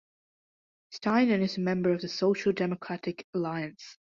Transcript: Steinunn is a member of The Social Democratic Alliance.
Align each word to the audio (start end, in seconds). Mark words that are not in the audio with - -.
Steinunn 0.91 1.43
is 1.43 1.57
a 1.57 1.59
member 1.59 1.91
of 1.93 2.01
The 2.01 2.07
Social 2.09 2.51
Democratic 2.53 3.27
Alliance. 3.35 3.99